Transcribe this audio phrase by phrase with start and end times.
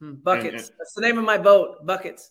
[0.00, 0.70] Hmm, Buckets.
[0.78, 1.86] That's the name of my boat.
[1.86, 2.30] Buckets.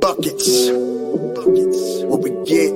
[0.00, 0.70] Buckets.
[1.34, 2.02] Buckets.
[2.04, 2.72] What we get.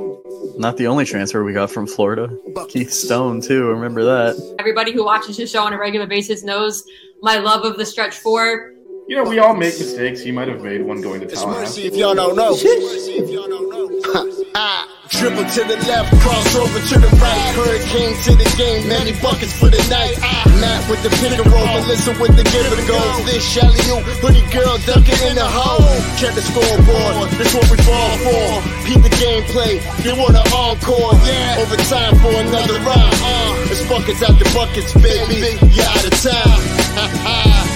[0.58, 2.28] Not the only transfer we got from Florida.
[2.68, 3.66] Keith Stone, too.
[3.66, 4.56] Remember that.
[4.58, 6.84] Everybody who watches his show on a regular basis knows
[7.22, 8.73] my love of the stretch four.
[9.06, 10.22] You know, we all make mistakes.
[10.22, 11.60] He might have made one going to It's Tallahassee.
[11.60, 12.56] mercy if y'all don't know.
[12.56, 13.84] Mercy if y'all don't know.
[14.56, 17.52] ah, dribble to the left, cross over to the right.
[17.52, 20.16] Hurricane to the game, many buckets for the night.
[20.24, 22.96] Ah, Matt with the pick and roll, Melissa with the give and go.
[23.28, 25.84] This Shelly you, pretty girl dunking in the hole.
[26.16, 28.64] Check the scoreboard, this what we fall for.
[28.88, 31.12] Peep the gameplay, they want an encore.
[31.28, 33.12] Yeah, overtime for another round.
[33.20, 35.60] Uh, it's buckets out the buckets, baby.
[35.76, 37.68] You out of time.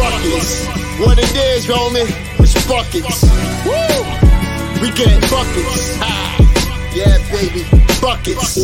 [0.00, 0.66] It's buckets.
[1.00, 2.06] What it is, homie,
[2.38, 3.24] it's buckets.
[3.66, 4.80] Woo!
[4.80, 5.98] We get buckets.
[6.00, 6.38] Ah,
[6.94, 7.64] yeah, baby,
[8.00, 8.56] buckets.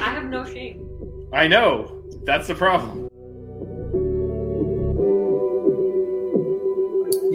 [0.00, 0.88] I have no shame.
[1.32, 2.04] I know.
[2.24, 3.07] That's the problem.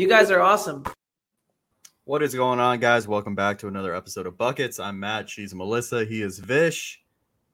[0.04, 0.84] You guys are awesome.
[2.04, 3.08] What is going on, guys?
[3.08, 4.78] Welcome back to another episode of Buckets.
[4.78, 5.30] I'm Matt.
[5.30, 6.04] She's Melissa.
[6.04, 7.02] He is Vish.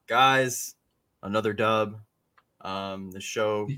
[0.08, 0.74] Guys,
[1.22, 2.00] another dub.
[2.62, 3.68] Um, the show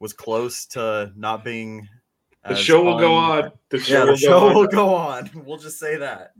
[0.00, 1.86] was close to not being.
[2.48, 3.52] The show will go on.
[3.68, 4.54] The show Yeah, will show go on.
[4.54, 5.30] will go on.
[5.44, 6.32] We'll just say that.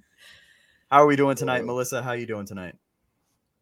[0.91, 2.03] How are we doing tonight, Melissa?
[2.03, 2.77] How are you doing tonight?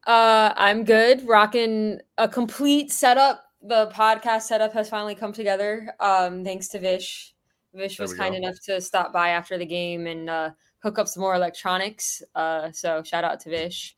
[0.06, 1.26] Uh, I'm good.
[1.26, 3.42] Rocking a complete setup.
[3.62, 5.92] The podcast setup has finally come together.
[5.98, 7.32] Um, thanks to Vish.
[7.76, 8.38] Vish was kind go.
[8.38, 10.50] enough to stop by after the game and uh,
[10.82, 12.22] hook up some more electronics.
[12.34, 13.96] Uh, so shout out to Vish.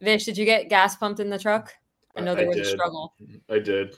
[0.00, 1.72] Vish, did you get gas pumped in the truck?
[2.16, 3.14] I know there I was a struggle.
[3.48, 3.96] I did.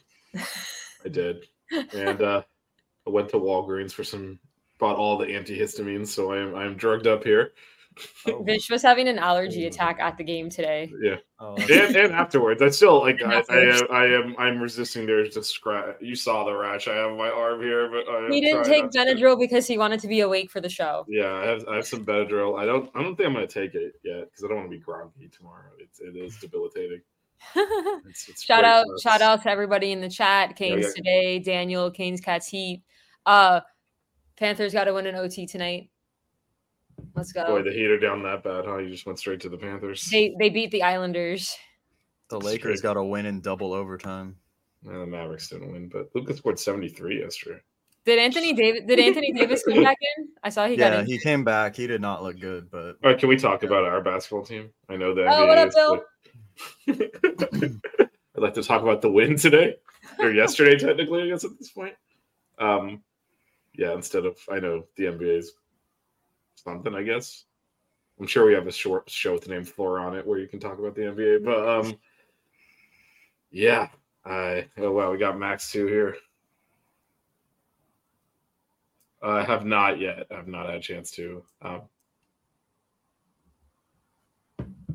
[1.05, 1.47] I did.
[1.93, 2.43] And uh,
[3.07, 4.39] I went to Walgreens for some,
[4.79, 7.53] bought all the antihistamines, so I'm I'm drugged up here.
[8.27, 10.93] Oh, Vish was having an allergy attack at the game today.
[11.03, 15.07] Yeah, oh, and, and afterwards, I still like I, I, am, I am I'm resisting.
[15.07, 15.97] There's just scratch.
[16.01, 18.85] You saw the rash I have on my arm here, but I He didn't take
[18.85, 21.05] not to- Benadryl because he wanted to be awake for the show.
[21.09, 22.59] Yeah, I have I have some Benadryl.
[22.59, 24.77] I don't I don't think I'm gonna take it yet because I don't want to
[24.77, 25.71] be groggy tomorrow.
[25.79, 27.01] It's it is debilitating.
[28.07, 29.03] It's, it's shout out for us.
[29.03, 30.93] shout out to everybody in the chat canes yeah.
[30.95, 32.83] today daniel canes cats heat
[33.25, 33.61] uh
[34.37, 35.91] panthers got to win an ot tonight
[37.15, 38.79] let's go Boy, the heat are down that bad, huh?
[38.79, 40.09] You just went straight to the Panthers.
[40.11, 41.57] they they beat the islanders
[42.29, 42.89] the That's Lakers great.
[42.95, 44.37] got a win in double overtime.
[44.83, 47.61] Yeah, the Mavericks didn't win, but Luka scored 73 yesterday.
[48.07, 51.07] did anthony davis did anthony davis come back in i saw he got Yeah, in
[51.07, 51.77] he came back.
[51.77, 54.71] He did not look good, but All right, can we talk about our basketball team?
[54.89, 55.27] I know that.
[55.29, 56.03] Oh, what up, Bill?
[58.37, 59.77] I'd like to talk about the win today
[60.19, 61.23] or yesterday, technically.
[61.23, 61.95] I guess at this point.
[62.59, 63.03] Um,
[63.75, 65.53] yeah, instead of I know the NBA's
[66.63, 66.95] something.
[66.95, 67.45] I guess
[68.19, 70.47] I'm sure we have a short show with the name Floor on it where you
[70.49, 71.45] can talk about the NBA.
[71.45, 71.99] But um,
[73.51, 73.89] yeah,
[74.25, 76.17] I oh wow, we got Max two here.
[79.23, 80.27] I have not yet.
[80.31, 81.43] I've not had a chance to.
[81.63, 81.83] Um,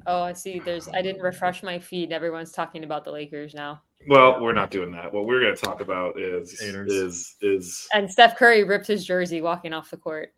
[0.07, 3.81] oh i see there's i didn't refresh my feed everyone's talking about the lakers now
[4.07, 5.11] Well, we're not doing that.
[5.11, 6.91] What we're going to talk about is Haters.
[6.91, 10.33] is is and steph curry ripped his jersey walking off the court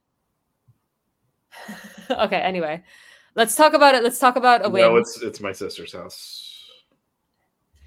[2.12, 2.82] okay anyway
[3.36, 6.44] let's talk about it let's talk about a win no, it's it's my sister's house.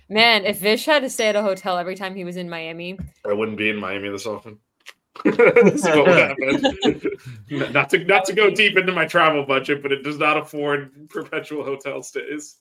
[0.08, 2.98] Man, if Vish had to stay at a hotel every time he was in Miami,
[3.24, 4.58] I wouldn't be in Miami this often.
[5.24, 7.72] That's what would happen.
[7.72, 11.08] not to not to go deep into my travel budget, but it does not afford
[11.10, 12.56] perpetual hotel stays.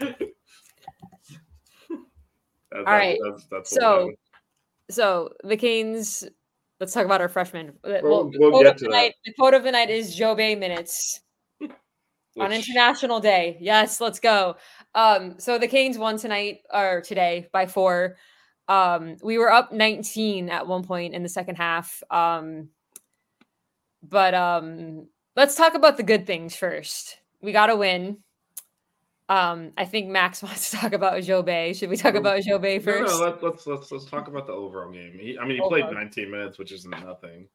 [0.00, 0.18] That-
[2.70, 4.10] that- right, that's, that's so
[4.90, 6.24] so the Canes.
[6.80, 7.70] Let's talk about our freshmen.
[7.82, 8.96] Uh, We'll- the we'll get to the that.
[8.96, 9.14] night.
[9.24, 11.20] The quote of the night is Djobet minutes
[12.38, 13.56] on International Day.
[13.60, 14.56] Yes, let's go.
[14.94, 18.16] Um, so the Canes won tonight or today by four.
[18.68, 22.02] Um, we were up 19 at one point in the second half.
[22.10, 22.68] Um,
[24.02, 27.18] but um, let's talk about the good things first.
[27.40, 28.18] We got a win.
[29.28, 31.76] Um, I think Max wants to talk about Djobet.
[31.76, 33.12] Should we talk about Djobet first?
[33.12, 35.18] No, no, let's, let's let's let's talk about the overall game.
[35.18, 37.48] He, I mean, he played 19 minutes, which isn't nothing.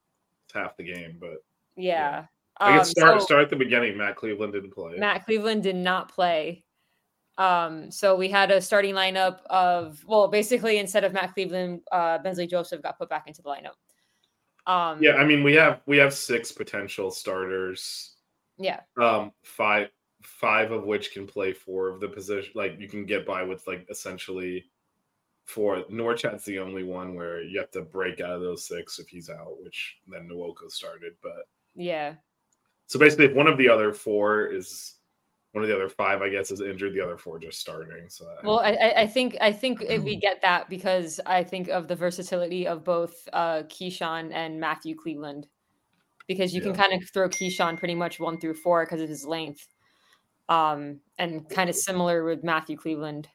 [0.45, 1.43] It's half the game, but
[1.75, 2.25] yeah.
[2.57, 3.97] I Um, guess start so start at the beginning.
[3.97, 4.97] Matt Cleveland didn't play.
[4.97, 6.63] Matt Cleveland did not play.
[7.37, 12.17] Um, so we had a starting lineup of well, basically instead of Matt Cleveland, uh,
[12.19, 13.75] Bensley Joseph got put back into the lineup.
[14.71, 18.15] Um, Yeah, I mean, we have we have six potential starters.
[18.57, 19.87] yeah, Um, five
[20.21, 22.51] five of which can play four of the position.
[22.55, 24.65] Like you can get by with like essentially
[25.45, 25.83] four.
[25.91, 29.29] Norchad's the only one where you have to break out of those six if he's
[29.29, 31.13] out, which then Nwoko started.
[31.21, 32.15] But yeah,
[32.87, 34.95] so basically, if one of the other four is
[35.53, 38.07] one of the other five, I guess, is injured, the other four just starting.
[38.07, 41.87] So Well, I, I- think I think it- we get that because I think of
[41.89, 45.47] the versatility of both uh, Kyshawn and Matthew Cleveland,
[46.27, 49.25] because you can kind of throw Kyshawn pretty much one through four because of his
[49.25, 49.67] length,
[50.49, 53.27] um, and kind of similar with Matthew Cleveland.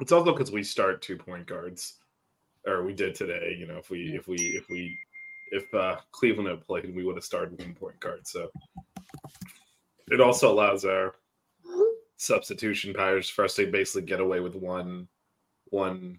[0.00, 1.98] It's also because we start two point guards,
[2.66, 3.56] or we did today.
[3.58, 4.98] You know, if we if we if we
[5.52, 8.26] if uh, Cleveland had played, we would have started one point guard.
[8.26, 8.50] So
[10.08, 11.14] it also allows our
[12.16, 15.08] substitution powers for us to basically get away with one
[15.70, 16.18] one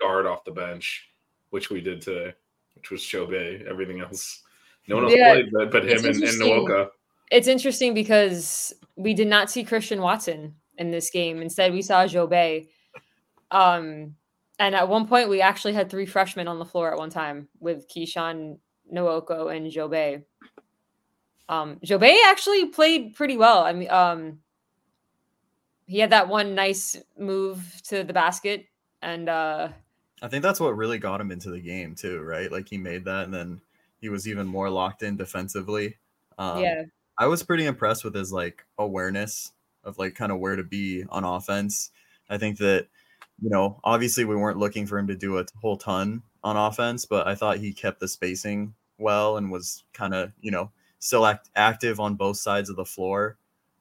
[0.00, 1.10] guard off the bench,
[1.50, 2.34] which we did today,
[2.74, 3.66] which was Djobet.
[3.66, 4.42] Everything else,
[4.88, 6.40] no one else Yeah, played, but, but him and, and.
[6.40, 6.88] Nwoko.
[7.32, 11.40] It's interesting because we did not see Christian Watson in this game.
[11.40, 12.68] Instead, we saw Djobet.
[13.50, 14.16] Um,
[14.58, 17.48] and at one point, we actually had three freshmen on the floor at one time
[17.58, 18.58] with Kyshawn,
[18.92, 20.24] Nwoko, and Djobet.
[21.48, 23.60] Um, Djobet actually played pretty well.
[23.60, 24.40] I mean, um,
[25.86, 28.66] he had that one nice move to the basket,
[29.00, 29.68] and uh,
[30.20, 32.52] I think that's what really got him into the game too, right?
[32.52, 33.60] Like he made that, and then
[34.00, 35.96] he was even more locked in defensively.
[36.38, 36.82] Um, yeah,
[37.18, 39.52] I was pretty impressed with his like awareness
[39.84, 41.90] of like kind of where to be on offense.
[42.30, 42.88] I think that
[43.40, 47.06] you know, obviously we weren't looking for him to do a whole ton on offense,
[47.06, 51.26] but I thought he kept the spacing well and was kind of you know still
[51.26, 53.36] act- active on both sides of the floor.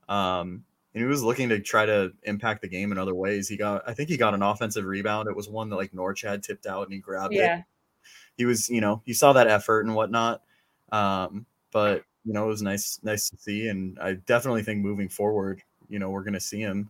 [0.09, 0.63] Um,
[0.93, 3.47] and he was looking to try to impact the game in other ways.
[3.47, 5.29] He got, I think he got an offensive rebound.
[5.29, 7.61] It was one that like Norchad tipped out and he grabbed it yeah.
[8.37, 10.41] he was, you know, you saw that effort and whatnot.
[10.91, 15.09] Um, but you know, it was nice, nice to see, and I definitely think moving
[15.09, 16.89] forward, you know, we're gonna see him.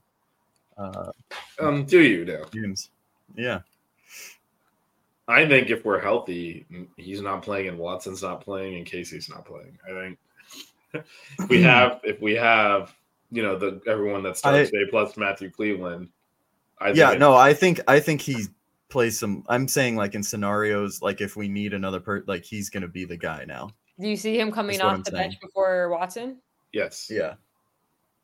[0.77, 1.11] Uh,
[1.59, 2.43] Um, do you now?
[2.51, 2.89] games.
[3.35, 3.61] Yeah,
[5.27, 6.65] I think if we're healthy,
[6.97, 9.77] he's not playing and Watson's not playing and Casey's not playing.
[9.87, 10.19] I think
[10.93, 11.05] if
[11.49, 12.93] we have if we have
[13.31, 16.09] you know the everyone that starts I- today plus Matthew Cleveland.
[16.79, 17.13] I yeah.
[17.13, 18.45] No, I think I think he
[18.89, 19.45] plays some.
[19.47, 23.05] I'm saying like in scenarios like if we need another per, like he's gonna be
[23.05, 23.69] the guy now.
[23.99, 25.29] Do you see him coming off I'm the saying.
[25.29, 26.37] bench before Watson?
[26.73, 27.33] yes, Yeah,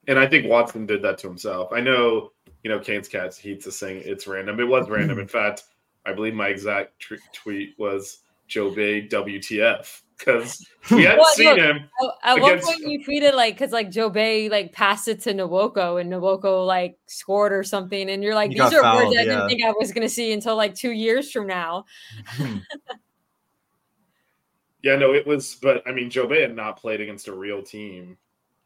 [0.07, 1.71] and I think Watson did that to himself.
[1.73, 2.31] I know
[2.63, 4.59] you know Kane's cats heats is saying it's random.
[4.59, 5.19] It was random.
[5.19, 5.63] In fact,
[6.05, 8.19] I believe my exact tr- tweet was
[8.49, 11.89] Djobet WTF because we hadn't Well, seen look, him.
[12.23, 15.99] At one Against- point, you tweeted like, because like Djobet like passed it to Nwoko
[16.01, 19.25] and Nwoko like scored or something, and you're like, He these are fouled, words I
[19.25, 21.83] didn't think I was gonna see until like two years from now.
[24.83, 28.17] Yeah, no, it was, but I mean, Djobet had not played against a real team.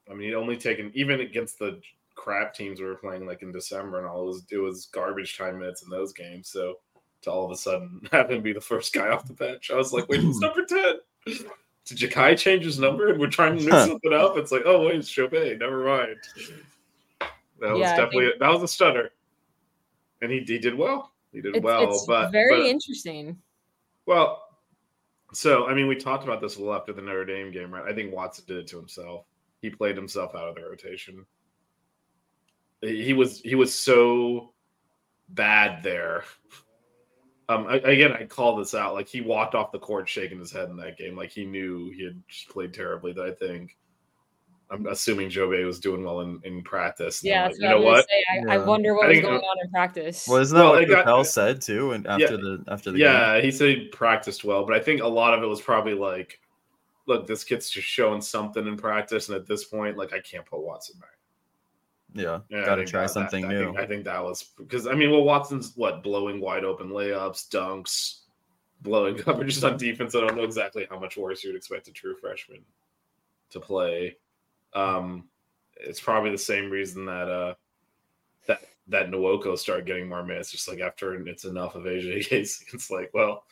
[0.09, 1.79] I mean, he'd only taken even against the
[2.15, 4.23] crap teams we were playing like in December and all.
[4.23, 6.49] It was it was garbage time minutes in those games.
[6.49, 6.79] So
[7.21, 9.75] to all of a sudden have him be the first guy off the bench, I
[9.75, 10.95] was like, wait, it's number ten.
[11.85, 13.87] Did Jakai change his number and we're trying to mix Huh.
[13.87, 14.37] something up?
[14.37, 15.59] It's like, oh wait, it's Djobet.
[15.59, 16.17] Never mind.
[17.59, 19.11] That was Yeah, I definitely that was a stutter,
[20.21, 21.11] and he he did well.
[21.31, 23.37] He did It's, well, it's but very but- interesting.
[24.05, 24.40] well,
[25.33, 27.89] so I mean, we talked about this a little after the Notre Dame game, right?
[27.89, 29.25] I think Watson did it to himself.
[29.61, 31.25] He played himself out of the rotation.
[32.81, 34.53] He was he was so
[35.29, 36.23] bad there.
[37.47, 38.93] Um, I, again, I call this out.
[38.93, 41.91] Like he walked off the court shaking his head in that game, like he knew
[41.91, 43.13] he had just played terribly.
[43.13, 43.77] That I think.
[44.71, 47.21] I'm assuming Djobet was doing well in, in practice.
[47.23, 47.93] Yeah, I'm that's like, you know what?
[47.93, 48.51] gonna say.
[48.51, 50.27] I, I wonder what I was think, uh, going on in practice.
[50.27, 51.91] well, isn't that Well, what it got- Capel said too?
[51.91, 53.07] And after the after the game?
[53.07, 55.93] Yeah, he said he practiced well, but I think a lot of it was probably
[55.93, 56.39] like,
[57.05, 60.45] look, this kid's just showing something in practice, and at this point, like, I can't
[60.45, 61.17] put Watson back.
[62.13, 63.65] yeah, Yeah, I got to try that- that- something I new.
[63.65, 67.49] Think, I think that was because I mean, well, Watson's what blowing wide open layups,
[67.49, 68.19] dunks,
[68.83, 70.15] blowing coverages on defense.
[70.15, 72.61] I don't know exactly how much worse you would expect a true freshman
[73.49, 74.15] to play.
[74.73, 75.29] Um,
[75.75, 77.53] it's probably the same reason that uh
[78.47, 82.65] that that Nwoko started getting more minutes, just like after it's enough of AJ Casey.
[82.73, 83.43] It's like, well,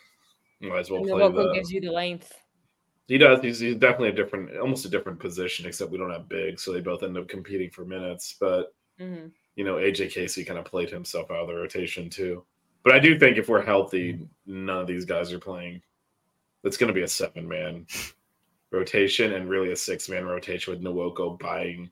[0.60, 2.34] you might as well And play Nwoko the gives you the length.
[3.08, 3.42] He does.
[3.42, 6.72] He's, he's definitely a different, almost a different position, except we don't have big, so
[6.72, 8.36] they both end up competing for minutes.
[8.40, 9.32] But Mhm.
[9.56, 12.46] you know, AJ Casey kind of played himself out of the rotation too.
[12.84, 15.82] But I do think if we're healthy, none of these guys are playing.
[16.64, 17.88] It's going to be a seven man
[18.72, 21.90] rotation and really a six man rotation with Nwoko buying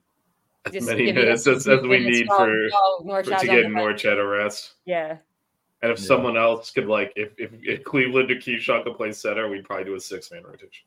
[0.66, 2.68] as Just many minutes as, as we need while- for,
[3.02, 4.02] while for to get the bench.
[4.02, 4.74] Norchad a rest.
[4.84, 5.16] Yeah.
[5.82, 6.04] And if Yeah.
[6.06, 9.84] someone else could like, if, if, if Cleveland or Kyshawn could play center, we'd probably
[9.84, 10.86] do a six man rotation.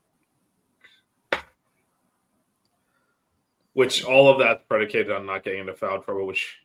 [3.73, 6.57] Which all of that's predicated on not getting into foul trouble, which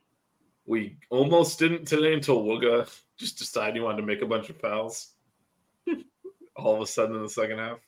[0.66, 4.56] we almost didn't today until Wooga just decided he wanted to make a bunch of
[4.60, 5.12] fouls.
[6.56, 7.78] all of a sudden in the second half.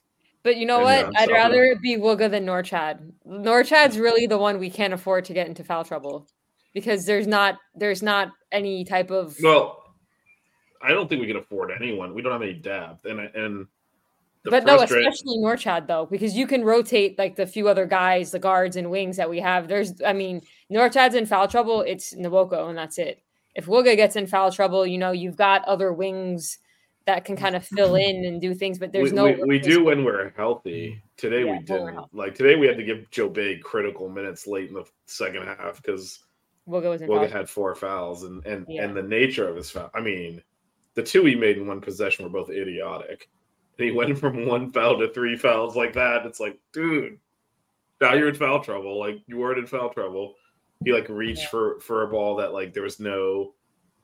[0.43, 1.11] But you know what?
[1.11, 3.11] yeah, I'd so- rather it be Wooga than Norchad.
[3.27, 6.27] Norchad's really the one we can't afford to get into foul trouble
[6.73, 9.83] because there's not there's not any type of Well,
[10.81, 12.13] I don't think we can afford anyone.
[12.13, 13.67] We don't have any depth, and and
[14.43, 18.31] the but no, especially Norchad though, because you can rotate like the few other guys,
[18.31, 19.67] the guards and wings that we have.
[19.67, 20.41] There's, I mean,
[20.71, 21.81] Norchad's in foul trouble.
[21.81, 23.21] It's Nwoko, and that's it.
[23.55, 26.59] If Wooga gets in foul trouble, you know you've got other wings
[27.09, 28.77] that can kind of fill in and do things.
[28.77, 29.25] But there's we, no.
[29.25, 31.01] we, we do when we're healthy.
[31.17, 32.13] Today Yeah, we didn't.
[32.13, 36.19] Like today we had to give Djobet critical minutes late in the second half because
[36.67, 38.83] in Wooga had four fouls and and Yeah.
[38.83, 39.89] and the nature of his foul.
[39.95, 40.41] I mean,
[40.93, 43.27] the two he made in one possession were both idiotic.
[43.77, 46.25] And he went from one foul to three fouls like that.
[46.25, 47.17] It's like, dude,
[48.01, 48.99] now you're in foul trouble.
[48.99, 50.35] Like you weren't in foul trouble.
[50.85, 51.49] He like reached Yeah.
[51.49, 53.55] for for a ball that like there was no.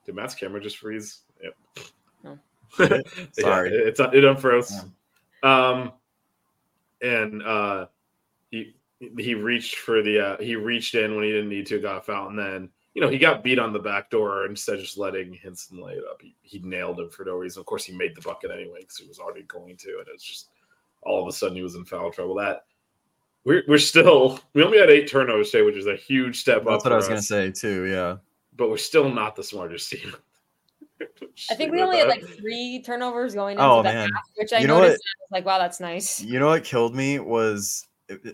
[0.06, 1.22] Did Matt's camera just freeze?
[3.32, 3.72] Sorry.
[3.72, 4.72] yeah, it's it unfroze.
[5.44, 5.92] Um,
[7.02, 7.88] and uh,
[8.52, 8.74] he
[9.18, 12.02] he reached for the uh, he reached in when he didn't need to, got a
[12.02, 14.98] foul, and then you know he got beat on the back door instead of just
[14.98, 16.22] letting Hinson lay it up.
[16.22, 17.60] He, he nailed him for no reason.
[17.60, 20.24] Of course, he made the bucket anyway because he was already going to, and it's
[20.24, 20.50] just
[21.04, 22.36] all of a sudden he was in foul trouble.
[22.36, 22.66] That
[23.44, 26.78] we're we're still we only had eight turnovers today, which is a huge step That's
[26.78, 26.86] up.
[26.86, 27.86] what I was gonna say too.
[27.86, 28.18] Yeah.
[28.56, 30.16] but we're still not the smartest team.
[31.50, 34.10] I think we only at had like three turnovers going into Oh, the man.
[34.14, 35.02] half, which I You know noticed.
[35.06, 36.22] I was like, wow, that's nice.
[36.22, 37.88] You know what killed me was,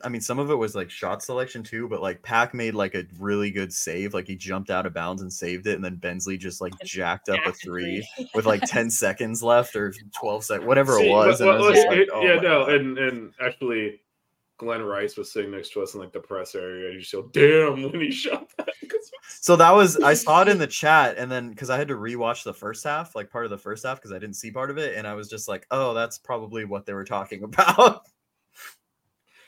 [0.03, 2.93] I mean, some of it was like shot selection too, but like Pack made like
[2.95, 4.13] a really good save.
[4.13, 7.29] Like he jumped out of bounds and saved it, and then Bensley just like jacked
[7.29, 8.29] up a three three.
[8.35, 11.39] with like 10 seconds left or 12 seconds, whatever See, it was.
[11.39, 12.73] but- and I was just let's- like, oh yeah, no, God.
[12.73, 14.01] and and actually,
[14.61, 16.85] Glen Rice was sitting next to us in like the press area.
[16.85, 18.69] and You just go, "Damn!" when he shot that.
[18.87, 21.87] 'Cause- So that was I saw it in the chat, and then because I had
[21.87, 24.51] to rewatch the first half, like part of the first half, because I didn't see
[24.51, 27.43] part of it, and I was just like, oh, that's probably what they were talking
[27.51, 28.03] about.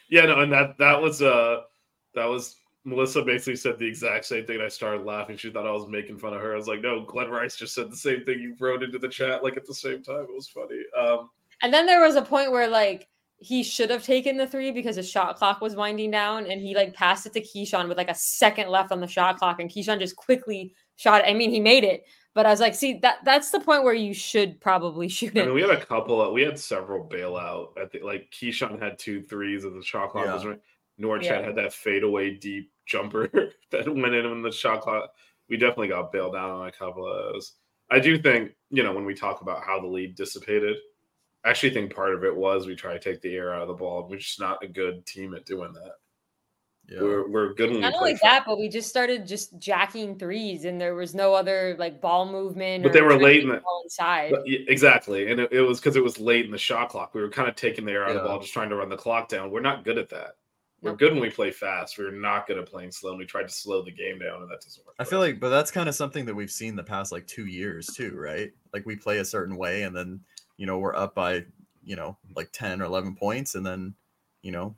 [0.10, 1.62] yeah, no, and that that was uh
[2.15, 2.55] that was
[2.86, 4.55] Melissa basically said the exact same thing.
[4.58, 5.38] and I started laughing.
[5.38, 6.53] She thought I was making fun of her.
[6.53, 9.08] I was like, "No, Glen Rice just said the same thing you wrote into the
[9.08, 10.82] chat like at the same time." It was funny.
[10.98, 11.29] Um,
[11.62, 13.08] And then there was a point where like
[13.44, 16.76] he should have taken the three because his shot clock was winding down, and he
[16.76, 19.70] like passed it to Kyshawn with like a second left on the shot clock, and
[19.70, 21.28] Kyshawn just quickly shot it.
[21.30, 23.94] I mean, he made it, but I was like, see that that's the point where
[23.94, 25.46] you should probably shoot I it.
[25.46, 26.22] mean, we had a couple.
[26.22, 27.78] Of, we had several bailout.
[27.78, 30.50] I think like Kyshawn had two threes as the shot clock was Yeah.
[30.52, 30.60] right.
[31.02, 31.42] Norchad Yeah.
[31.42, 33.28] had that fadeaway deep jumper
[33.72, 35.12] that went in when the shot clock.
[35.50, 37.54] We definitely got bailed out on a couple of those.
[37.92, 40.78] I do think you know when we talk about how the lead dissipated.
[41.46, 43.68] I actually think part of it was we try to take the air out of
[43.68, 44.08] the ball.
[44.10, 45.94] We're just not a good team at doing that.
[46.90, 47.02] Yeah.
[47.02, 47.92] We're we're good Not we play.
[47.98, 52.02] only that, but we just started just jacking threes, and there was no other like
[52.02, 52.84] ball movement.
[52.84, 54.32] But or they were late in the- ball inside.
[54.32, 57.14] But, yeah, exactly, and it, it was because it was late in the shot clock.
[57.14, 58.90] We were kind of taking the air out of the ball, just trying to run
[58.90, 59.50] the clock down.
[59.50, 60.36] We're not good at that.
[60.82, 61.00] We're Nope.
[61.00, 61.98] good when we play fast.
[61.98, 63.12] We're not good at playing slow.
[63.12, 64.96] And we tried to slow the game down, and that doesn't work.
[65.00, 65.28] I feel us.
[65.28, 68.14] like, but that's kind of something that we've seen the past like two years too,
[68.18, 68.52] right?
[68.74, 70.20] Like we play a certain way, and then
[70.57, 71.45] you know we're up by
[71.83, 73.93] you know like ten or eleven points, and then
[74.41, 74.75] you know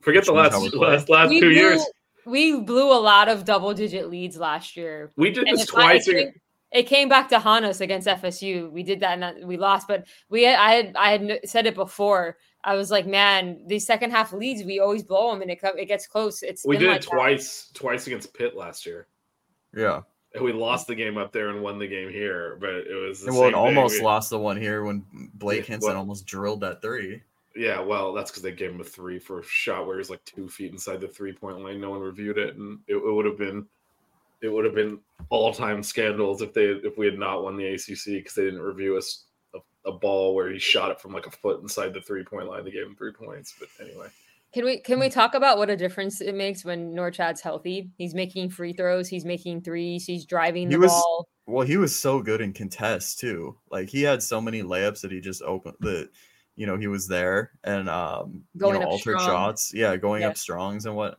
[0.00, 0.88] forget the last how we play.
[0.88, 1.84] last, last we two blew, years.
[2.24, 5.12] we blew a lot of double digit leads last year.
[5.16, 6.06] We did And this if I twice.
[6.06, 6.40] think-
[6.72, 8.70] It came back to haunt us against FSU.
[8.70, 11.74] We did that and we lost, but we had, I had I had said it
[11.74, 12.36] before.
[12.64, 15.86] I was like, man, these second half leads, we always blow them, and it it
[15.86, 16.42] gets close.
[16.42, 17.10] It's we did like it that.
[17.16, 19.06] twice, twice against Pitt last year.
[19.74, 20.02] yeah.
[20.42, 23.44] We lost the game up there and won the game here, but it was well,
[23.44, 26.82] it almost We- lost the one here when Blake Yeah, Hinson well- almost drilled that
[26.82, 27.22] three.
[27.54, 30.10] Yeah, well, that's because they gave him a three for a shot where he was
[30.10, 31.80] like two feet inside the three point line.
[31.80, 33.64] No one reviewed it, and it, it would have been,
[34.42, 34.98] it would have been
[35.30, 38.60] all time scandals if they if we had not won the ACC because they didn't
[38.60, 39.24] review us
[39.54, 42.46] a, a ball where he shot it from like a foot inside the three point
[42.46, 42.62] line.
[42.62, 44.08] They gave him three points, but anyway,
[44.52, 47.90] Can we can we talk about what a difference it makes when Norchad's healthy?
[47.98, 51.28] He's making free throws, he's making threes, he's driving He the was- ball.
[51.48, 53.56] Well, he was so good in contests too.
[53.70, 56.08] Like he had so many layups that he just opened that
[56.56, 59.28] you know he was there and um Going you know up altered strong.
[59.28, 59.72] shots.
[59.74, 60.28] Yeah, going Yeah.
[60.28, 61.16] up strongs and what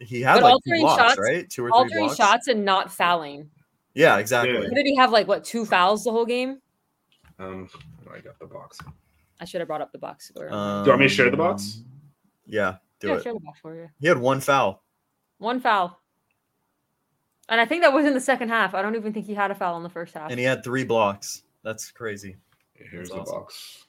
[0.00, 1.50] he had But like two altering blocks, shots- right?
[1.50, 2.16] Two or three Altering blocks.
[2.16, 3.50] shots and not fouling.
[3.94, 4.52] Yeah, exactly.
[4.54, 4.68] Yeah.
[4.74, 5.10] Did he have?
[5.10, 5.42] Like what?
[5.44, 6.60] Two fouls the whole game?
[7.38, 7.68] Um,
[8.12, 8.78] I got the box.
[9.40, 10.52] I should have brought up the box score.
[10.52, 11.80] Um, Do you want me to share the box?
[12.46, 13.22] Yeah, do yeah, it.
[13.22, 13.88] share the box for you.
[14.00, 14.82] He had one foul.
[15.38, 16.00] One foul.
[17.48, 18.74] And I think that was in the second half.
[18.74, 20.30] I don't even think he had a foul in the first half.
[20.30, 21.42] and he had three blocks.
[21.62, 22.36] That's crazy.
[22.80, 23.40] Yeah, here's That's the awesome.
[23.42, 23.84] box.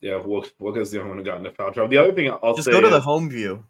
[0.00, 1.88] Yeah, Wook Wooga's the only one who got into foul trouble.
[1.90, 3.64] The other thing I'll Just say go to the home view,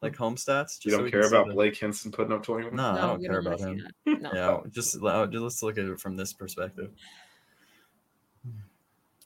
[0.00, 0.82] like home stats.
[0.84, 2.74] you just so don't we care can see about the- Blake Hinson putting up 21?
[2.74, 3.86] No, I don't care wanna about him.
[4.06, 4.30] No.
[4.34, 6.90] Yeah, just, uh, just let's look at it from this perspective.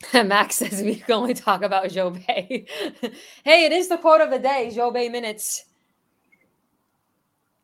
[0.14, 2.26] Max says we can only talk about Djobet.
[3.44, 5.64] hey, it is the quote of the day, Djobet minutes.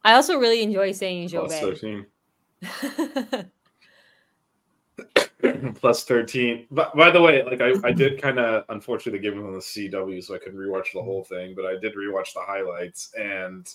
[0.04, 2.06] I also really enjoy saying Plus Djobet.
[2.62, 3.44] 13.
[5.74, 6.66] Plus 13.
[6.70, 9.58] But by the way, like I, I did kind of unfortunately give him on the
[9.58, 13.68] CW, so I couldn't rewatch the whole thing, but I did rewatch the highlights and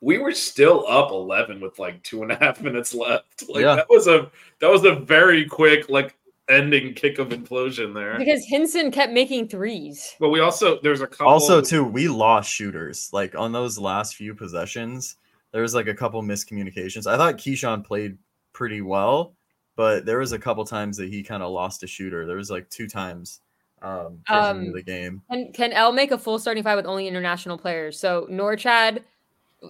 [0.00, 3.48] we were still up 11 with like two and a half minutes left.
[3.48, 3.76] Like Yeah.
[3.76, 4.30] that was a
[4.60, 6.16] that was a very quick like
[6.50, 8.18] ending kick of implosion there.
[8.18, 10.16] because Hinson kept making threes.
[10.18, 13.08] But we also there's a couple Also, too, we lost shooters.
[13.12, 15.16] Like on those last few possessions,
[15.52, 17.06] there was like a couple miscommunications.
[17.06, 18.18] I thought Kyshawn played
[18.52, 19.34] pretty well,
[19.76, 22.26] but there was a couple times that he kind of lost a shooter.
[22.26, 23.40] There was like two times
[23.82, 25.22] um, the Um, the game.
[25.30, 27.98] Can can L make a full starting five with only international players?
[27.98, 29.02] So Norchad,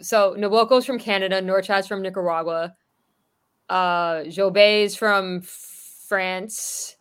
[0.01, 2.75] so Nwoko's from Canada, Norchad's from Nicaragua,
[3.69, 5.43] uh Djobet's from
[6.11, 6.97] France,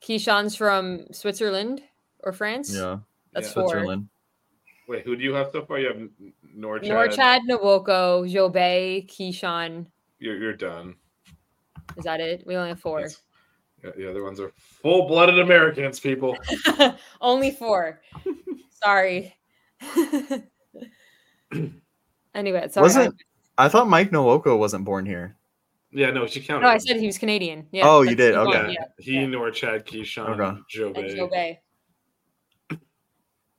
[0.00, 1.82] Kyshawn's from Switzerland
[2.22, 2.72] or France.
[2.72, 2.98] Yeah,
[3.32, 3.52] that's Yeah.
[3.54, 3.70] four.
[3.70, 4.08] Switzerland.
[4.86, 5.80] Wait, who do you have so far?
[5.80, 5.96] You have
[6.56, 6.84] Norchad.
[6.84, 9.86] Norchad, Nwoko, Djobet, Kyshawn.
[10.20, 10.94] You're, you're done.
[11.96, 12.46] Is that it?
[12.46, 13.00] We only have four.
[13.00, 13.22] Yes.
[13.82, 16.38] Yeah, the other ones are full blooded Americans, people.
[17.20, 18.00] only four.
[18.70, 19.36] Sorry.
[22.36, 22.82] anyway, sorry.
[22.82, 23.16] Wasn't
[23.58, 25.37] I thought Mike Nwoko wasn't born here?
[25.98, 26.62] Yeah, no, she counted.
[26.62, 27.66] No, I said he was Canadian.
[27.72, 27.82] Yeah.
[27.84, 28.34] Oh, you did?
[28.36, 28.72] Kyshawn, Okay.
[28.72, 29.20] yeah, Yeah.
[29.20, 30.60] he, Norchad, Kyshawn, Okay.
[30.70, 31.60] Joe And Bay.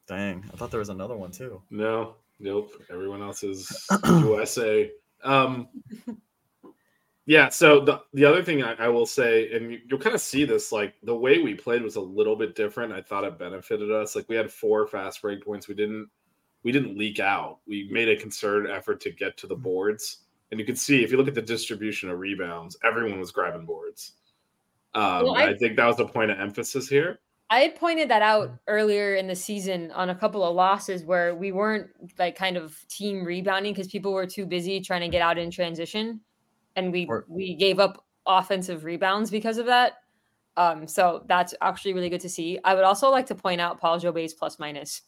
[0.07, 1.61] Dang, I thought there was another one too.
[1.69, 2.71] No, nope.
[2.89, 4.89] Everyone else is USA.
[5.21, 5.67] Um,
[7.25, 7.49] yeah.
[7.49, 10.45] So the the other thing I, I will say, and you, you'll kind of see
[10.45, 12.93] this, like the way we played was a little bit different.
[12.93, 14.15] I thought it benefited us.
[14.15, 15.67] Like we had four fast break points.
[15.67, 16.09] We didn't
[16.63, 17.59] we didn't leak out.
[17.67, 20.19] We made a concerted effort to get to the boards,
[20.51, 23.65] and you can see if you look at the distribution of rebounds, everyone was grabbing
[23.65, 24.13] boards.
[24.95, 27.19] Um, Well, I, I- think that was the point of emphasis here.
[27.51, 31.33] I had pointed that out earlier in the season on a couple of losses where
[31.33, 35.23] we weren't like kind of team rebounding because people were too busy trying to get
[35.23, 36.19] out in transition,
[36.75, 39.93] and we Or- we gave up offensive rebounds because of that.
[40.57, 42.59] Um, so that's actually really good to see.
[42.63, 45.01] I would also like to point out Paul Djobet's plus minus,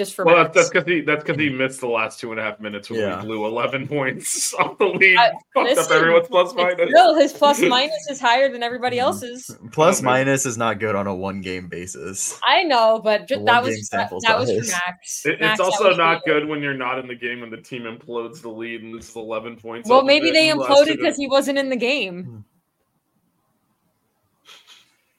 [0.00, 2.42] just for Well, that's because he that's because he missed the last two and a
[2.42, 3.20] half minutes when Yeah.
[3.20, 5.18] we blew eleven points off the lead.
[5.18, 6.88] I- fucked up everyone's minus.
[6.90, 9.00] Still, his plus minus is higher than everybody Mhm.
[9.02, 9.54] else's.
[9.72, 10.06] Plus Okay.
[10.06, 12.40] minus is not good on a one game basis.
[12.42, 14.56] I know, but ju- The that was game that, that was for.
[14.86, 15.26] Max.
[15.26, 16.32] It- Max, it's that also not you.
[16.32, 19.14] good when you're not in the game and the team implodes the lead and loses
[19.14, 19.88] eleven points.
[19.88, 22.44] Well, maybe they in the last imploded because he wasn't in the game.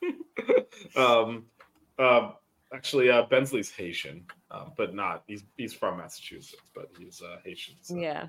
[0.96, 1.46] um,
[2.00, 2.32] uh,
[2.74, 5.24] actually, uh, Bensley's Haitian, uh, but not.
[5.28, 7.76] He's he's from Massachusetts, but he's uh, Haitian.
[7.82, 8.28] So Yeah.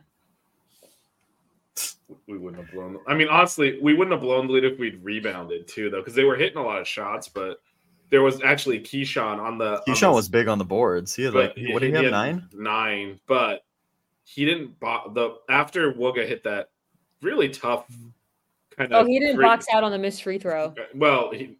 [2.26, 2.98] we wouldn't have blown.
[3.06, 6.14] I mean, honestly, we wouldn't have blown the lead if we'd rebounded too, though, because
[6.14, 7.28] they were hitting a lot of shots.
[7.28, 7.60] But
[8.10, 9.78] there was actually Kyshawn on the.
[9.78, 11.14] on Kyshawn the- was big on the boards.
[11.14, 12.48] He had but like what did he have had nine?
[12.52, 13.64] Nine, but
[14.24, 14.78] he didn't.
[14.80, 16.68] Bo- the after Wooga hit that
[17.22, 17.86] really tough
[18.76, 19.04] kind of.
[19.04, 20.74] Oh, he didn't free- box out on the missed free throw.
[20.94, 21.56] well, he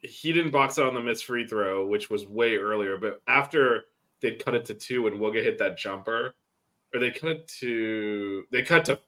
[0.00, 2.96] he didn't box out on the missed free throw, which was way earlier.
[2.96, 3.84] But after
[4.20, 6.34] they cut it to two and Wooga hit that jumper,
[6.94, 9.00] or they cut it to they cut to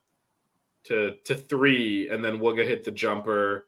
[0.85, 3.67] to to three, and then Wooga hit the jumper.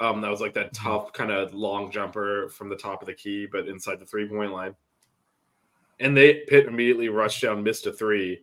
[0.00, 3.14] Um, that was like that tough kind of long jumper from the top of the
[3.14, 4.74] key, but inside the three point line.
[6.00, 8.42] And they Pitt immediately rushed down, missed a three.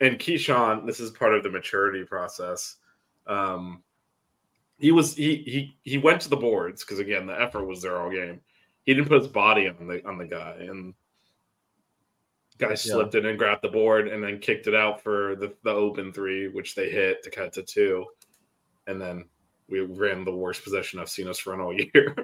[0.00, 2.76] And Kyshawn, this is part of the maturity process.
[3.26, 3.82] Um,
[4.78, 7.98] he was he he he went to the boards because again the effort was there
[7.98, 8.40] all game.
[8.84, 10.94] He didn't put his body on the on the guy, and
[12.58, 15.70] guy slipped in and grabbed the board and then kicked it out for the, the
[15.70, 18.04] open three, which they hit to cut to two,
[18.86, 19.24] and then
[19.68, 22.14] we ran the worst possession I've seen us run all year.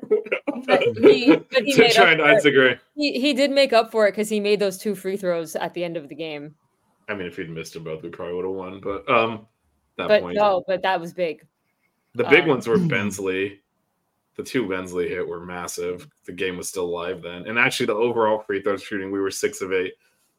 [0.67, 2.35] But he, but he, to made try up and for it.
[2.37, 2.77] disagree.
[2.95, 5.75] He, he did make up for it because he made those two free throws at
[5.75, 6.55] the end of the game.
[7.09, 8.81] I mean, if he'd missed them both, we probably would have won.
[8.81, 9.47] But um,
[9.97, 11.45] that But point, no, but that was big.
[12.15, 13.61] The big um, ones were Bensley,
[14.37, 16.07] the two Bensley hit were massive.
[16.25, 19.31] The game was still live then, and actually the overall free throw shooting we were
[19.31, 19.95] six of eight.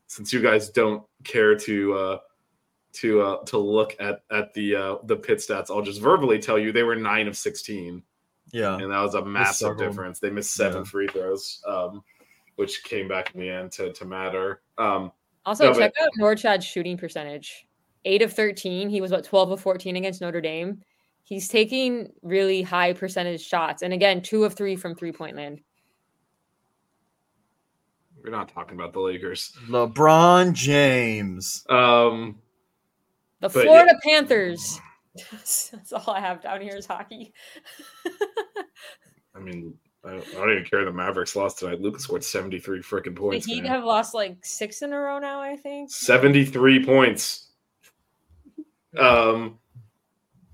[0.07, 2.17] Since you guys don't care to uh,
[2.93, 6.59] to uh, to look at at the uh, the Pitt stats, I'll just verbally tell
[6.59, 8.03] you they were nine of sixteen.
[8.51, 10.19] Yeah, and that was a massive difference.
[10.19, 10.89] They missed seven Yeah.
[10.89, 12.03] free throws, um,
[12.55, 14.61] which came back in the end to to matter.
[14.77, 15.11] Um,
[15.45, 17.67] Also, No, but- check out Norchad's shooting percentage.
[18.05, 18.89] Eight of 13.
[18.89, 20.81] He was what 12 of 14 against Notre Dame.
[21.23, 23.81] He's taking really high percentage shots.
[23.81, 25.61] And again, two of three from three point land.
[28.23, 29.51] we're not talking about the Lakers.
[29.67, 31.65] LeBron James.
[31.69, 32.39] Um,
[33.41, 34.79] The But yeah- Florida Panthers.
[35.15, 37.33] That's all I have down here is hockey.
[39.35, 39.73] I mean,
[40.05, 40.83] I don't, I don't even care.
[40.85, 41.81] The Mavericks lost tonight.
[41.81, 43.45] Luka scored seventy three freaking the points.
[43.45, 43.71] Heat man.
[43.71, 45.91] have lost like six in a row now, I think.
[45.91, 47.49] 73 points.
[48.97, 49.59] Um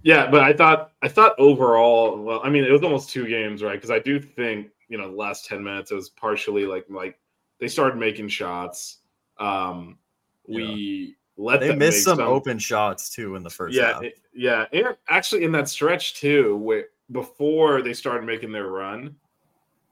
[0.09, 3.61] yeah, but I thought I thought overall, well, I mean, it was almost two games,
[3.61, 3.73] right?
[3.75, 7.19] Because I do think, you know, the last 10 minutes it was partially like like
[7.59, 9.01] they started making shots.
[9.37, 9.99] Um
[10.47, 14.03] we let They them missed make some open shots too in the first yeah, half.
[14.03, 19.15] it- yeah, and actually in that stretch too, where before they started making their run,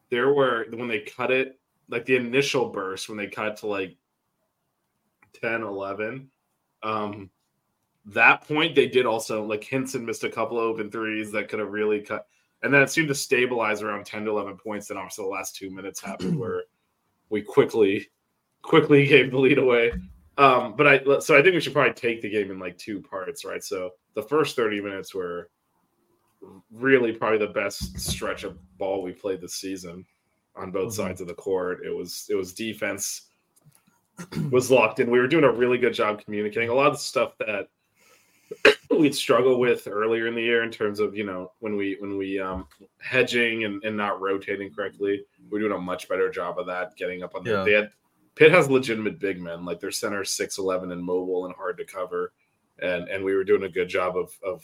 [0.10, 3.96] there were when they cut it, like the initial burst when they cut to like
[5.34, 6.30] 10, 11,
[6.82, 7.30] um,
[8.08, 11.60] that point they did also like Hinson missed a couple of open threes that could
[11.60, 12.28] have really cut,
[12.64, 14.88] and then it seemed to stabilize around 10 to 11 points.
[14.88, 16.64] Then obviously the last two minutes happened where
[17.30, 18.08] we quickly,
[18.62, 19.92] quickly gave the lead away.
[20.38, 23.02] Um, but I so I think we should probably take the game in like two
[23.02, 23.64] parts, right?
[23.64, 25.50] So the first 30 minutes were
[26.72, 30.06] really probably the best stretch of ball we played this season
[30.56, 30.96] on both Mhm.
[30.96, 31.84] sides of the court.
[31.86, 33.30] It was it was defense
[34.52, 35.10] was locked in.
[35.10, 36.70] We were doing a really good job communicating.
[36.70, 37.68] A lot of the stuff that
[38.90, 42.18] we'd struggle with earlier in the year in terms of, you know, when we when
[42.18, 42.68] we um
[43.00, 47.24] hedging and, and not rotating correctly, we're doing a much better job of that, getting
[47.24, 47.64] up on the Yeah.
[47.64, 47.92] they had
[48.36, 51.86] Pitt has legitimate big men, like their center six eleven and mobile and hard to
[51.86, 52.34] cover.
[52.80, 54.64] And and we were doing a good job of of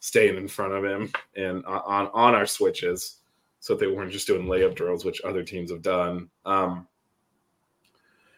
[0.00, 3.18] staying in front of him and on on, on our switches
[3.60, 6.28] so that they weren't just doing layup drills, which other teams have done.
[6.44, 6.86] Um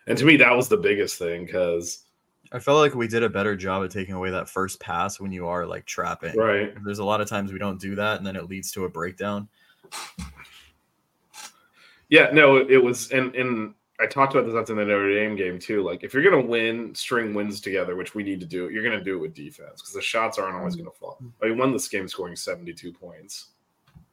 [0.07, 2.05] and to me that was the biggest thing because
[2.53, 5.33] I felt like we did a better job at taking away that first pass when
[5.33, 6.37] you are like trapping.
[6.37, 8.85] right There's a lot of times we don't do that, and then it leads to
[8.85, 9.49] a breakdown.
[12.09, 15.59] Yeah, no, it, was, and and I talked about this after the Notre Dame game
[15.59, 15.83] too.
[15.83, 18.69] Like, if you're gonna win, string wins together, which we need to do.
[18.69, 20.79] You're gonna do it with defense because the shots aren't always mm.
[20.79, 21.19] gonna fall.
[21.43, 23.47] I mean, won this game scoring 72 points,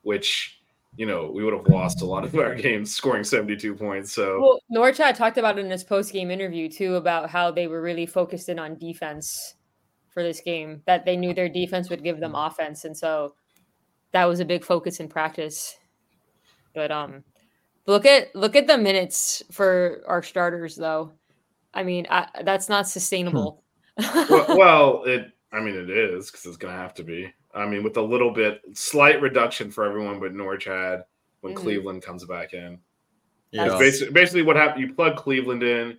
[0.02, 0.63] which
[0.96, 4.14] you know we would have lost a lot of our games scoring 72 points.
[4.14, 7.68] So Well, Norchad talked about it in his post game interview too about how they
[7.68, 9.56] were really focused in on defense
[10.10, 10.82] for this game.
[10.86, 13.36] That they knew their defense would give them offense, and so
[14.12, 15.76] that was a big focus in practice.
[16.74, 17.24] But um,
[17.86, 21.12] look at look at the minutes for our starters, though.
[21.74, 23.64] I mean, I, that's not sustainable.
[23.98, 25.28] well, well, it.
[25.54, 27.32] I mean, it is because it's gonna have to be.
[27.54, 31.06] I mean, with a little bit slight reduction for everyone, but Norwich had
[31.42, 31.58] when Mhm.
[31.58, 32.80] Cleveland comes back in.
[33.52, 33.78] Yeah.
[33.78, 34.82] Basically, basically, what happened?
[34.82, 35.98] You plug Cleveland in,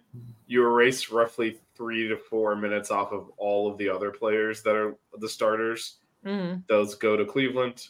[0.48, 4.74] you erase roughly three to four minutes off of all of the other players that
[4.74, 5.98] are the starters.
[6.24, 6.66] Mhm.
[6.66, 7.88] Those go to Cleveland.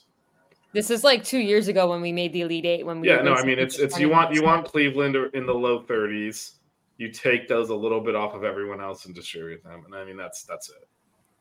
[0.72, 2.84] This is like two years ago when we made the Elite Eight.
[2.84, 5.54] When we Yeah, no, I mean it's it's you want you want Cleveland in the
[5.54, 6.56] low thirties.
[6.98, 10.04] You take those a little bit off of everyone else and distribute them, and I
[10.04, 10.88] mean that's that's it.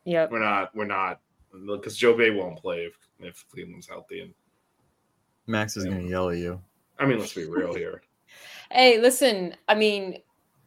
[0.06, 0.32] Yep.
[0.32, 1.20] We're not we're not
[1.52, 4.34] because Djobet won't play if, if Cleveland's healthy, and
[5.48, 6.62] Max is gonna yell at you.
[7.00, 8.02] I mean let's be real here.
[8.72, 10.18] Hey, listen, I mean,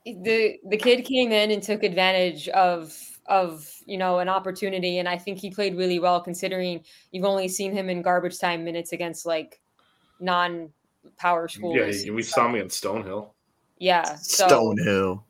[0.05, 2.97] the the kid came in and took advantage of
[3.27, 7.49] of you know an opportunity, and I think he played really well considering you've only
[7.49, 9.61] seen him in garbage time minutes against like
[10.21, 10.71] non
[11.17, 12.05] power schools.
[12.05, 13.31] Yeah, we saw me in Stonehill.
[13.79, 14.15] yeah.
[14.17, 15.23] So, Stonehill.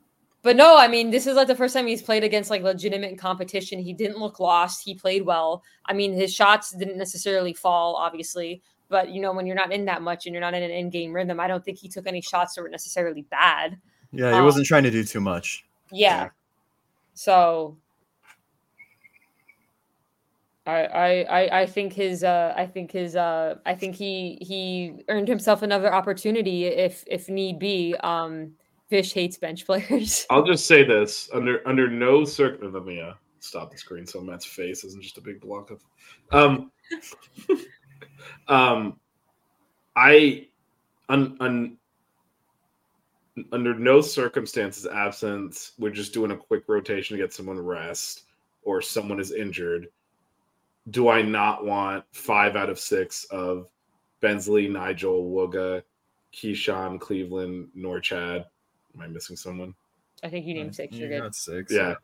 [0.47, 3.17] But no, I mean, this is like the first time he's played against like legitimate
[3.17, 3.79] competition.
[3.79, 4.81] He didn't look lost.
[4.81, 5.61] He played well.
[5.87, 8.61] I mean, his shots didn't necessarily fall, obviously.
[8.87, 11.11] But you know, when you're not in that much and you're not in an in-game
[11.11, 13.77] rhythm, I don't think he took any shots that were necessarily bad.
[14.13, 15.65] Yeah, he Um, wasn't trying to do too much.
[15.91, 16.23] Yeah.
[16.23, 16.29] Yeah.
[17.13, 17.75] So
[20.65, 25.03] I, I I I think his uh I think his uh I think he he
[25.09, 27.95] earned himself another opportunity if if need be.
[27.99, 28.53] Um
[28.89, 30.25] Vish hates bench players.
[30.29, 34.21] I'll just say this: under under no circum, let me uh, stop the screen so
[34.21, 35.83] Matt's face isn't just a big block of.
[36.31, 36.71] Um,
[38.47, 38.99] um,
[39.95, 40.47] I,
[41.09, 41.77] un, un,
[43.51, 48.23] under no circumstances, absent, we're just doing a quick rotation to get someone rest,
[48.63, 49.89] or someone is injured.
[50.91, 53.67] Do I not want five out of six of
[54.21, 55.83] Bensley, Nijel, Wooga,
[56.33, 58.45] Kyshawn, Cleveland, Norchad.
[58.97, 59.75] Am I missing someone?
[60.23, 60.95] I think you named six.
[60.97, 61.21] You're good.
[61.21, 61.71] got six.
[61.71, 61.95] Yeah,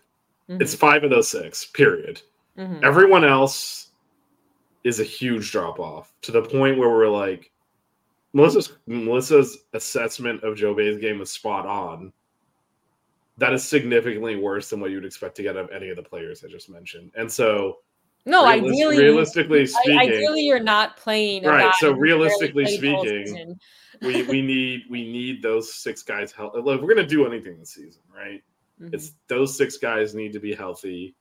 [0.49, 0.62] Mhm.
[0.62, 1.65] it's five of those six.
[1.65, 2.21] Period.
[2.58, 2.84] Mhm.
[2.84, 3.91] Everyone else
[4.84, 7.51] is a huge drop off to the point where we're like,
[8.34, 12.12] Melissa's Melissa's assessment of Djobet's game was spot on.
[13.38, 16.03] That is significantly worse than what you'd expect to get out of any of the
[16.03, 17.12] players I just mentioned.
[17.15, 17.79] And so,
[18.26, 21.44] No, realis- ideally, realistically speaking, ideally, you're not playing.
[21.44, 23.60] Right, so realistically played the whole speaking,
[24.02, 26.60] we we need we need those six guys healthy.
[26.62, 28.42] Look, we're gonna do anything this season, right?
[28.82, 28.94] Mhm.
[28.94, 31.16] It's those six guys need to be healthy,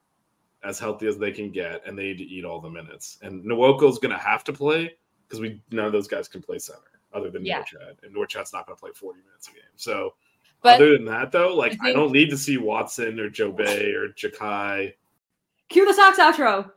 [0.63, 3.19] as healthy as they can get, and they need to eat all the minutes.
[3.23, 6.81] And Nwoko's gonna have to play because we none of those guys can play center
[7.13, 7.63] other than Yeah.
[7.63, 9.63] Norchad, and Norchad's not gonna play forty minutes a game.
[9.75, 10.15] So
[10.63, 13.93] But other than that, though, like I, think- don't need to see Watson or Djobet
[13.95, 14.95] or Jakai.
[15.69, 16.71] cue the socks outro.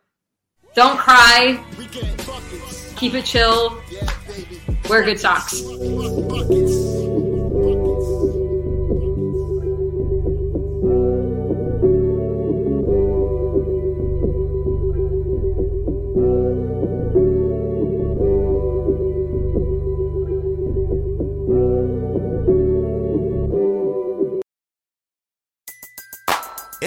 [0.75, 1.63] Don't cry.
[1.77, 2.93] We getting buckets.
[2.97, 3.81] Keep it chill.
[4.89, 5.61] Wear good socks.